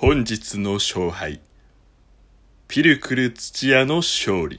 [0.00, 1.42] 本日の勝敗。
[2.68, 4.58] ピルクル土屋の勝利。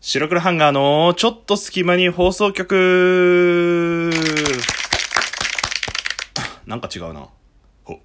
[0.00, 4.10] 白黒ハンガーのちょっと隙間に放送局
[6.66, 7.28] なんか違うな。
[7.84, 8.00] ほ、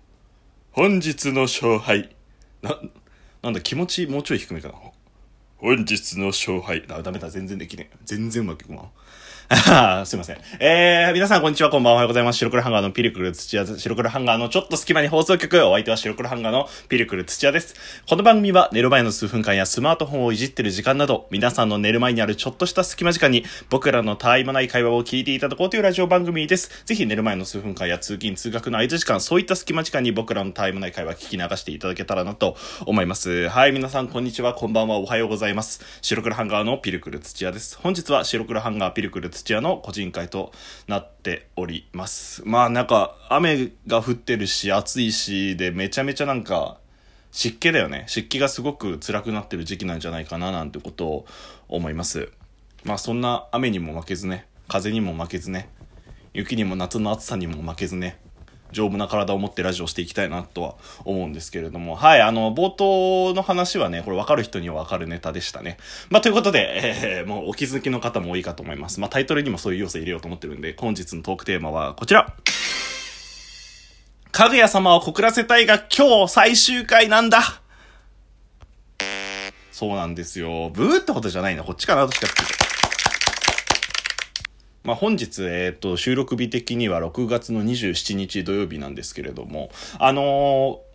[0.72, 2.16] 本日の勝敗。
[2.62, 2.80] な、
[3.42, 4.76] なんだ気持ちもうちょい低めかな。
[5.58, 6.86] 本日の勝敗。
[6.88, 7.98] あ、ダメだ、全然できねえ。
[8.06, 8.92] 全然うまくいくわ。
[10.06, 10.38] すいません。
[10.60, 12.38] えー、皆さんこんにちは、こんばんは、おはようございます。
[12.40, 17.76] 白黒ハンガーのピルクル土屋、白黒ハンガーのちょっと隙間に放送局、お相手は白黒ハンガーのピルクル土屋です。
[18.10, 26.84] この番組は寝る前の数分間やスマートフォンをいじってる時間など、皆さんの寝る前にあるちょっとした隙間時間に、僕らのたわいもない会話を聞いていただこうというラジオ番組です。
[26.86, 32.58] ぜひ寝る前の数分間や通勤通学の間時間、そういった隙間時間に僕らのたわいもない会話を聞き流していただけたらなと
[32.88, 33.48] 思います。
[33.50, 35.82] はい、皆さんこんにちは、こんばんは、おはようございます。
[36.02, 37.78] 白黒ハンガーのピルクル土屋です。
[37.78, 40.54] 本日は白黒ハンガーピルクル土屋の個人会と
[40.88, 42.42] なっております。
[42.46, 46.78] まあなんか雨が降ってるし暑いしでめちゃめちゃなんか
[47.32, 48.06] 湿気だよね。
[48.08, 51.26] 湿気がすごく辛くなってる時期なんじゃないかななんてことを
[51.68, 52.32] 思います。
[52.86, 55.68] まあそんな雨にも負けずね、風にも負けずね、
[56.34, 58.18] 雪にも夏の暑さにも負けずね、
[58.72, 65.78] 丈夫な体を持ってラジオしていきたいなとは思うんですけれども、はい、あの、冒頭の話はね、これ分かる人には分かるネタでしたね。
[66.10, 69.00] まあ、ということで、えー、もうお気づきの方も多いかと思います。
[69.00, 72.34] まあ、タイトルにもそういう要素入れようと思ってるんで、本日のトークテーマはこちら。
[74.32, 77.62] かぐや様を告らせたいが今日最終回なんだ
[79.72, 80.70] そうなんですよ。
[80.72, 81.64] ブーってことじゃないな。
[81.64, 82.65] こっちかな、どっちかって。
[84.86, 90.22] まあ、本日、えっ、ー、と、収録日的には6月の27日土曜日なんですけれども、あの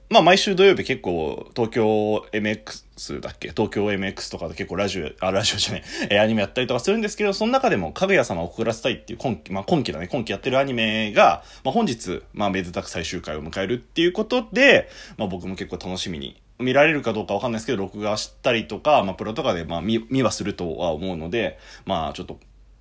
[0.08, 3.50] ー、まあ、毎週土曜日結構、東京 MX だっけ？
[3.50, 22.38] 東京 MX とかで結構ラジオ、あ、ラジオじゃない、え、アニメやったりとかするんですけど、その中でも、かぐや様を送らせたいっていう今期、まあ、今期だね、今期やってるアニメが、まあ、本日、まあ、めでたく最終回を迎えるっていうことで、まあ、僕も結構楽しみに見られるかどうかわかんないですけど、録画したりとか、まあ、プロとかで、まあ、見、見はするとは思うので、まあ、ちょっと、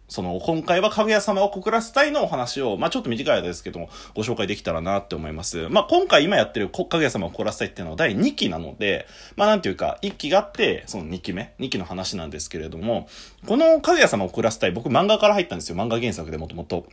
[0.09, 5.69] その、今回はかぐや様を告らせたいのお話を、まあちょっと短い間ですけども、ご紹介できたらなって思います。
[5.69, 13.07] まあ今回今やってるかぐや様を告らせたいっていうのは第2期なので、まあなんていうか、1期があって、その2期目、2期の話なんですけれども、
[13.45, 15.75] このかぐや様を告らせたい、僕漫画から入ったんですよ。
[15.75, 16.87] 漫画原作でもともと。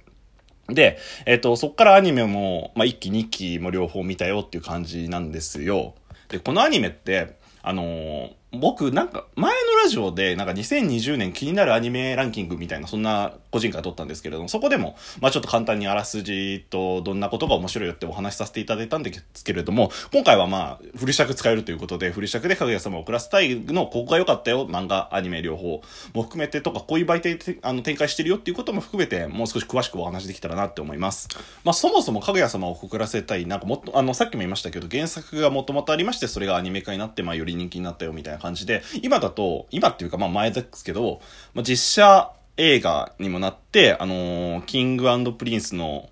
[0.69, 5.95] で、えっ、ー、と、そっからアニメも、まあ1期2期も両方見たよっていう感じなんですよ。
[6.29, 25.81] で、このアニメって、あのー僕、なんか、前のラジオで、なんか2020年気になるアニメランキングみたいな、そんな個人会撮ったんですけれども、そこでも、まあちょっと簡単にあらすじとどんなことが面白いよってお話しさせていただいたんですけれども、今回はまあ、フル尺使えるということで、フル尺でかぐや様を送らせたいの、ここが良かったよ、漫画、アニメ両方
[26.15, 31.29] も含めてとか、こういう媒体あの展開してるよっていうことも含めて、もう少し詳しくお話できたらなって思います。
[31.63, 41.21] まあそもそもかぐや様は告らせたい、なんかもっと、あの、さっきも言いましたけど、原作がもともとありまして、それがアニメ化になって、まあより人気になったよみたいな感じで、今だと、今っていうかまあ前ですけど、
[41.53, 46.09] まあ、実写映画にもなって、あのー、 King Prince の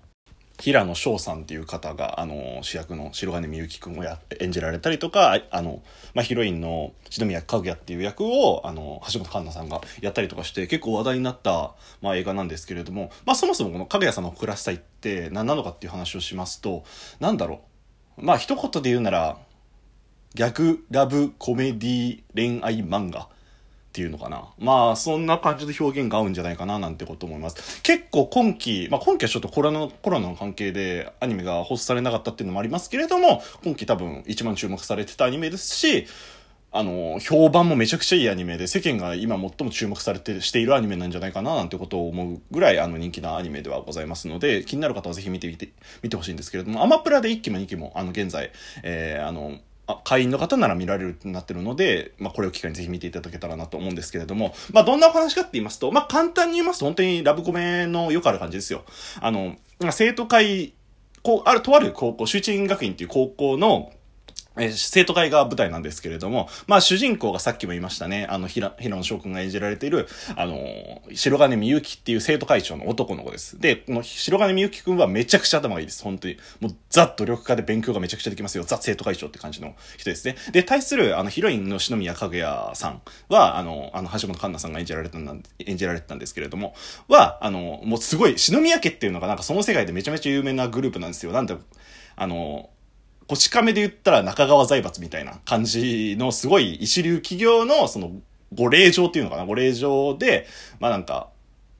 [0.59, 5.81] 平野紫耀さんっていう方が、あの、主役の白銀御行くんをや演じられたりとか、あの、
[6.13, 16.83] まあ、ヒロインの篠宮かぐやっていう役を、あの、橋本環奈さんがやったりとかして、結構話題になった、まあ、映画なんですけれども、まあ、そもそもこのかぐや様を暮らしたいって何なのかっていう話をしますと、
[17.19, 17.61] なんだろ
[18.19, 18.23] う。
[18.23, 19.39] まあ、一言で言うなら、
[20.35, 23.29] 逆ラブコメディ恋愛漫画
[23.95, 24.49] っていうのかな。
[24.59, 27.81] まあ、そんな感じで表現が合うんじゃないかななんてこと思います。
[27.81, 36.07] 結構今期、まあ今期はちょっとコロナコロナの関係でアニメが放送されなかったっていうのもありますけれども、今期多分一番注目されてたアニメですし、
[36.73, 45.69] あの、評判もめちゃくちゃいいアニメで、世間が今最も注目されて、しているアニメなんじゃないかななんてことを思うぐらい、あの、人気なアニメではございますので、気になる方はぜひ見てみて、
[46.01, 48.51] 見てほしいんですけれども、アマプラで1期も2期も、あの、現在、
[48.83, 58.83] えー、あの、あ会員の方なら見られるってなってるので、まあ、これを機会にぜひ見ていただけたらなと思うんですけれども、まあ、どんなお話かって言いますと、まあ、簡単に言いますと、本当にラブコメのよくある感じですよ。
[59.21, 59.55] あの、
[59.91, 60.73] 生徒会、
[61.21, 63.91] こう、ある、とある高校、集中院学院っていう高校の、
[64.57, 73.59] え生徒会が舞台なんですけれども、まあ主人公がさっきも言いましたね、あの、平、野翔くんが演じられている、あの、白金みゆきっていう生徒会長の男の子です。
[73.59, 76.03] で、この白金みゆきくんはめちゃくちゃ頭がいいです。
[76.03, 76.37] 本当に。
[76.61, 78.63] もうザ努力家で勉強がめちゃくちゃできますよ。
[78.63, 80.35] ザ生徒会長って感じの人ですね。
[80.51, 86.75] で、対する、あの、ヒロインの篠宮かぐやさんは、あの、あの、橋本環奈さんが演じられたん、演じられてたんですけれども、
[87.07, 91.31] は、あの、もうすごい、篠宮家っていうのがなんかその世界でめちゃめちゃ有名なグループなんですよ。
[91.31, 91.57] なんで、
[92.15, 92.69] あの、
[93.27, 98.11] こち亀で言ったら中川財閥みたいな感じのすごい一流企業のその
[98.53, 100.47] ご令嬢っていうのかなご令嬢で、
[100.79, 101.29] まあなんか、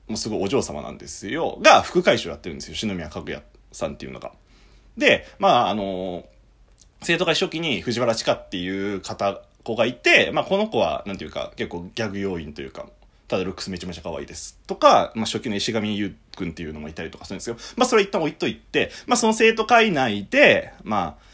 [0.08, 1.58] もうすごいお嬢様なんですよ。
[1.62, 2.74] が副会長やってるんですよ。
[2.74, 4.32] 篠宮かぐやさんっていうのが。
[4.96, 6.24] で、まああの、
[7.02, 12.86] 生徒会初期に藤原千佳っていう方、子がいて、まあこの子は、なんていうか、結構ギャグ要員というか、
[13.28, 14.58] ただルックスめちゃめちゃ可愛いです。
[14.66, 17.56] とか、まあ初期の石上優くんっていうのもいたりとかするんですよ。
[17.76, 21.26] まあそれ一旦置いといて、まあその生徒会内で、まあ、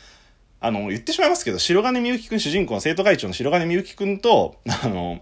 [0.65, 5.21] あの、言ってしまいますけど、白金みゆきくん主人公の生徒会長の白金みゆきくんと、あの、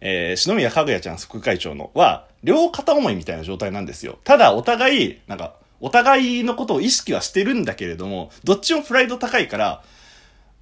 [0.00, 4.18] えー、篠宮かぐやちゃん副会長のは、両片思いみたいな状態なんですよ。
[4.24, 9.82] ただ、お互い、なんか、お互いのことを意識はしてるんだけれども、どっちもプライド高いから、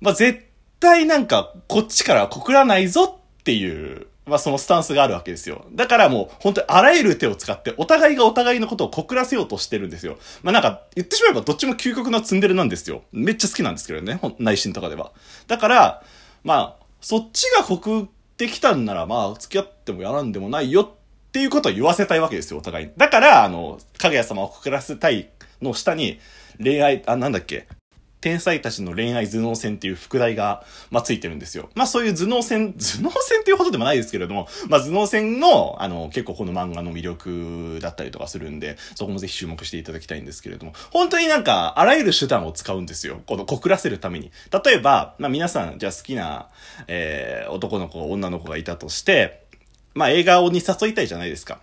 [0.00, 0.44] まあ、絶
[0.80, 5.66] 対なんか、こっちから告らないぞっていう、まあ、そのスタンスがあるわけですよ。
[5.72, 10.18] だからもう、本当にあらゆる手を使って、お互いがお互いのことを告らせようとしてるんですよ。
[10.42, 13.02] まあ、なんか、言ってしまえばどっちも究極のツンデレなんですよ。
[13.12, 15.12] めっちゃ好きなんですけどね、内心とかでは。
[15.46, 16.02] だから、
[16.42, 18.06] まあ、そっちが告っ
[18.36, 20.90] てきたんなら、まあ、付き合ってもやらんでもないよっ
[21.32, 22.90] ていうことを言わせたいわけですよ、お互い。
[22.96, 25.28] だから、あの、かぐや様を告らせたい
[25.60, 26.18] の下に、
[26.62, 27.68] 恋愛、あ、なんだっけ、
[28.24, 31.68] 天才たちの恋愛頭脳戦っていう副題が、まあ、ついてるんですよ。
[31.74, 43.20] まあ、そういう頭脳戦、 頭脳戦っていうほどでもないですけれども、まあ、頭脳戦の、あの、結構この漫画の魅力だったりとかするんで、そこもぜひ注目していただきたいんですけれども、本当になんか、あらゆる手段を使うんですよ。
[43.26, 44.32] この告らせるために。
[44.64, 46.48] 例えば、まあ、皆さん、じゃあ好きな、
[46.88, 49.42] えー、男の子、女の子がいたとして、
[49.92, 51.58] まあ、映画に誘いたいじゃないですか。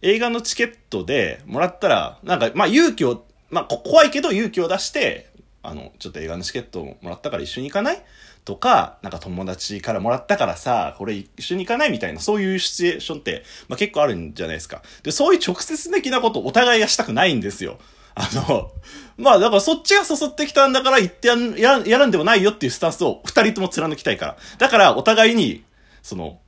[0.00, 5.35] 映画のチケットでもらったら、なんか、まあ、勇気を、まあ、怖いけど勇気を出して、
[5.66, 8.02] あの、ちょっと映画のチケットもらったから一緒に行かない？
[8.44, 14.82] とか、なんか友達からもらったからさ、これ一緒に行かないみたいな、そういうシチュエーションって、まあ、結構あるんじゃないですか。
[15.02, 17.78] で、そういう直接的なことお互いがしたくないんですよ。
[18.14, 18.70] あの、
[19.18, 24.36] まあだからそっちが誘ってきたんだから言ってやややるんでもないよっていうスタンスを二人とも貫きたいから。
[24.58, 25.64] だからお互いに、
[26.02, 26.38] その、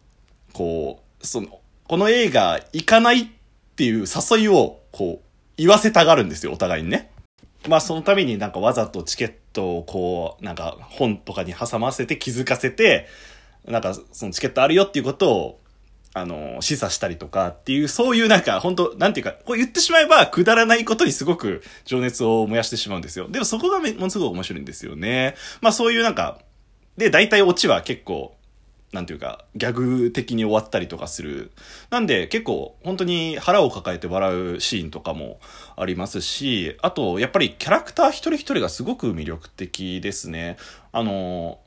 [0.53, 3.27] こう、その、この映画行かないっ
[3.77, 5.25] ていう誘いを、こう、
[5.57, 7.11] 言わせたがるんですよ、お互いにね。
[7.67, 13.09] まあそのためになんかわざとチケットをこう、なんか本とかに挟ませて気づかせて、
[13.67, 15.61] なんかそのチケットあるよっていうことを、
[16.15, 23.29] あの、示唆したりとかっていう、そういうなんか、本当なんていうか、こう言ってしまえばくだらないことにすごく情熱を燃やしてしまうんですよ。
[23.29, 25.35] でもそこがものすごく面白いんですよね。
[25.61, 26.39] まあそういうなんか、
[26.97, 28.38] で、大体オチは結構、
[28.93, 31.51] なんていうか、ギャグ的に終わったりとかする。
[31.91, 35.41] なんで結構本当に腹を抱えて笑うシーンとかも
[35.77, 40.57] ありますし、あとやっぱりキャラクター一人一人がすごく魅力的ですね。
[40.93, 41.59] あの、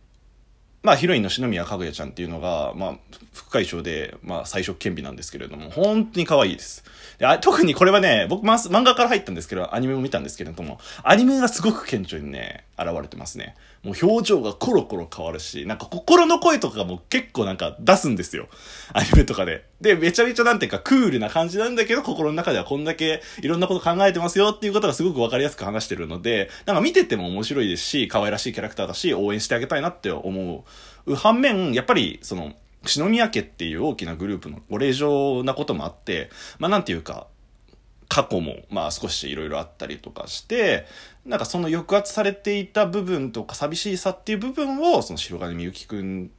[0.83, 2.95] まあヒロインの篠宮かぐやちゃんっていうのが、まあ
[3.33, 6.83] 副会長で、まあ最初兼備なんですけれども、本当に可愛いです。
[7.19, 13.56] であ特にこれはね、僕漫画から入ったんですけど、アニメも見たんですけれども、アニメがすごく顕著にね、現れてますね。
[13.83, 18.48] もう表情がコロコロ変わるし、なんか心の声とかも結構なんか出すんですよ。
[18.94, 19.66] アニメとかで。
[19.81, 30.66] で、めちゃめちゃなんていうかクールな感じなんだけど、心の中ではこんだけいろんなこと考えてますよっていうことがすごくわかりやすく話してるので、なんか見てても面白いですし、可愛らしいキャラクターだし、応援してあげたいなって思
[31.07, 31.16] う。
[31.16, 32.54] 反面、やっぱり、その、
[32.86, 36.30] 篠宮家っていう大きなグループのご令状なこともあって、
[36.60, 37.28] まあなんていうか、
[38.12, 40.86] 過去も、まあ少しいろいろあったりとかして、
[41.25, 46.30] なんかその抑圧されていた部分とか寂しさっていう部分を、その白金みゆきくん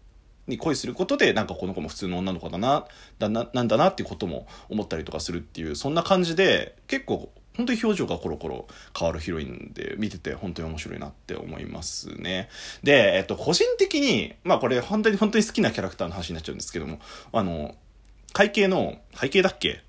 [0.47, 2.85] に恋することで、なんかこの子も普通の女の子だな、
[3.19, 8.69] だな、なんだなっていうことも思ったりとかするっていう、そんな感じで、結構本当に表情がコロコロ
[8.99, 12.51] 変わるヒロインで見てて本当に面白いなって思いますね。
[12.83, 16.99] で、えっと、個人的に、まあこれ本当に本当に好きなキャラクターの話になっちゃうんですけども、
[17.33, 17.75] あの、
[18.35, 19.83] 会計の、会計だっけ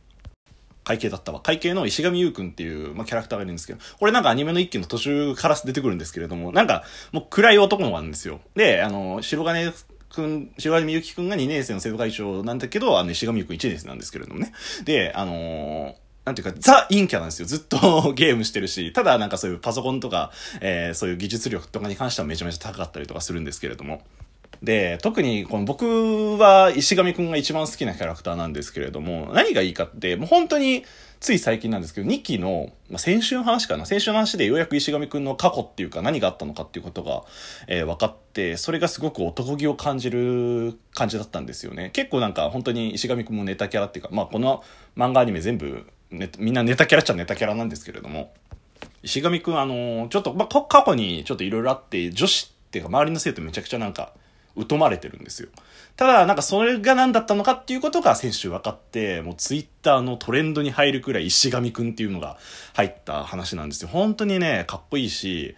[0.83, 1.39] 会計だったわ。
[1.39, 8.41] 会計の石上優くんっていう、まあ、キャラクターがいるんですけど、これなんかアニメの一期の途中から出てくるんですけれども、なんか、もう暗い男の子なんですよ。
[8.55, 9.73] で、あの、白金
[10.09, 14.53] くん、白金みゆきくんが2年生の生徒会長なんだけど、あの、石上優くん1年生なんですけれどもね。
[14.85, 17.45] で、あのーなんていうか、ザ・陰キャなんですよ。
[17.45, 24.03] ずっと ゲームしてるし、ただなんかそういうパソコンとか、えー、そういう技術力とかに関してはめちゃめちゃ高かったりとかするんですけれども。
[24.63, 30.85] で、特にこの僕は石上くんが一番好きなキャラクターなんですけれども、何がいいかって、もう本当に
[31.19, 33.85] つい最近なんですけど、2期の、まあ、先週の話かな？
[33.85, 37.23] 先週の話でようやく石上くんの過去っていうか何があったのかっていうことが、
[37.67, 41.89] えー、分かって、それがすごく男気を感じる感じだったんですよね。
[41.91, 44.63] 結構なんか本当に石上くんもネタキャラっていうか、まあこの
[44.95, 48.33] 漫画アニメ全部、ね、みんなネタキャラっちゃネタキャラなんですけれども、
[49.01, 54.13] 石上くんあのー、ちょっと、まあ、過去にちょっといろいろあって、女子っていうか周りの生徒めちゃくちゃなんか、
[54.69, 55.49] 疎まれてるんですよ。
[55.95, 62.37] ただ、なんかそれが何だったのかっていうことが先週分かって、もうツイッターのトレンドに入るくらい石上くんっていうのが
[62.73, 63.89] 入った話なんですよ。
[63.89, 65.55] 本当にね、かっこいいし、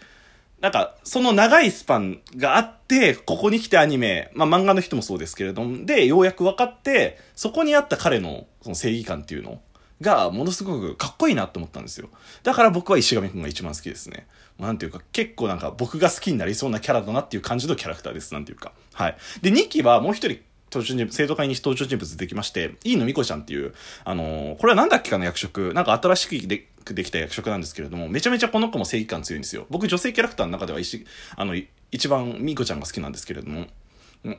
[0.62, 9.62] なんか、その長いスパンがあって、ここに来てアニメ、まあ漫画の人もそうですけれども、で、ようやく分かって、そこにあった彼のその正義感っていうの
[10.02, 12.10] が、ものすごくかっこいいなって思ったんですよ。
[12.44, 14.28] だから僕は石上くんが一番好きですね。
[14.60, 18.34] なんていうか、結構なんか僕が好きになりそうなキャラだなっていう感じのキャラクターです。
[18.34, 18.72] なんていうか。
[18.94, 19.18] はい。
[19.42, 20.40] で、2期はもう一人、
[20.72, 29.66] 登場人物、生徒会に登場人物できまして、飯野美子ちゃんっていう、あのー、これはなんだっけかの役職、なんか新しくでできた役職なんですけれども、めちゃめちゃこの子も正義感強いんですよ。
[29.70, 31.56] 僕女性キャラクターの中では一、あの、
[31.92, 33.68] 一番美子ちゃんが好きなんですけれども、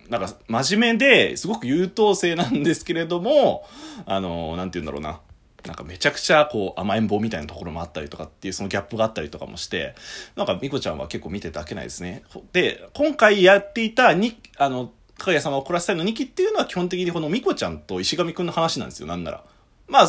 [0.09, 3.65] なんか真面目ですごく優等生なんですけれども、
[4.05, 5.21] あのー、なんて言うんだろうな。
[5.67, 9.95] なんかめちゃくちゃこう甘えん坊みたいなところもあったりとかっていうそのギャップがあったりとかもして、
[10.37, 12.23] なんかみこちゃんは結構見てて飽きないですね。
[12.53, 19.45] で、今回やっていたに、あの、かぐや様を怒らせたいの2期っていうのは基本的にこのみこちゃんと石上くんの話なんですよ、なんなら。
[19.89, 20.09] まあ、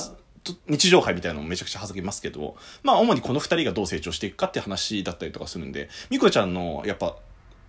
[0.68, 7.16] 日常杯みたいなのもめちゃくちゃはざけますけど、まあ主にこの2人がどう成長していくかって話だったりとかするんで、みこちゃんのやっぱ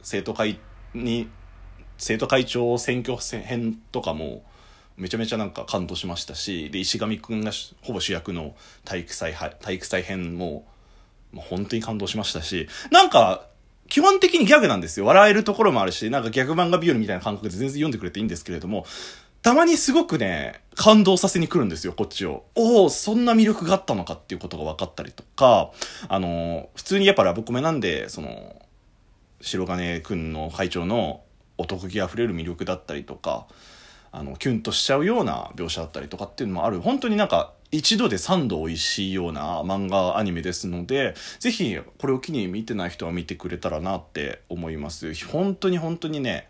[0.03, 0.59] 生徒会
[0.95, 1.29] に、
[1.97, 4.43] 生徒会長選挙編とかも、
[4.99, 7.53] めちゃめちゃなんか感動しましたし、で、石上くんが
[7.83, 10.67] ほぼ主役の体育祭、体育祭編も、
[11.33, 13.47] もう本当に感動しましたし、なんか、
[13.89, 15.07] 基本的にギャグなんですよ。
[15.07, 18.85] 笑えるところもあるし、なんかギャグ漫画日和みたいな感覚で全然読んでくれていいんですけれども、
[19.41, 22.45] たまにすごくね、感動させに来るんですよ、こっちを。
[22.57, 25.71] おお、そんな魅力があったのかっていうことが分かったりとか、
[26.09, 28.61] あの、普通にやっぱラブコメなんで、その、
[29.41, 31.23] 白金くんの会長の
[31.57, 33.47] お得気あふれる魅力だったりとか、
[34.13, 46.49] あのキュンとしちゃうような描写だったりとかっていうのもある本当になんか一度で三度美味しいような漫画アニメですのでぜひこれを機に見てない人は見てくれたらなって思います本当に本当にね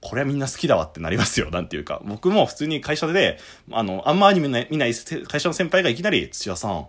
[0.00, 1.50] これはみんな好きだわってなりますよ。
[1.50, 2.00] なんていうか。
[2.04, 3.38] 僕も普通に会社で、
[3.72, 6.86] あの、あんまアニメ見ない会社の先輩がいきなり、土屋さん、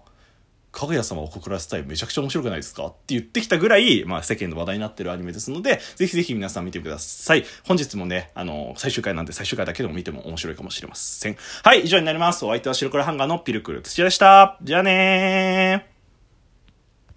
[0.71, 2.85] かぐや様を告らせたいめちゃくちゃ面白くないですか？
[2.85, 7.45] って言ってきたぐらい、まあ世間の話題になってるアニメですので、ぜひぜひ皆さん見てください。
[7.65, 11.37] 本日もね、あの、最終回なんで最終回だけでも見ても面白いかもしれません。
[11.63, 12.45] はい、以上になります。
[12.45, 14.57] お相手は白黒ハンガーのピルクル土屋でした。
[14.61, 15.96] じゃあねー。